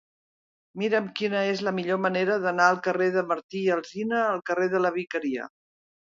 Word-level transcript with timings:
Mira'm 0.81 1.09
quina 1.19 1.43
és 1.49 1.61
la 1.67 1.73
millor 1.79 1.99
manera 2.05 2.39
d'anar 2.47 2.71
del 2.73 2.81
carrer 2.89 3.11
de 3.19 3.25
Martí 3.33 3.63
i 3.67 3.71
Alsina 3.77 4.25
al 4.33 4.43
carrer 4.51 4.69
de 4.75 4.85
la 4.89 4.95
Vicaria. 4.99 5.47